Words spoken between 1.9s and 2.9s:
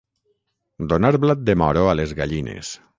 a les gallines.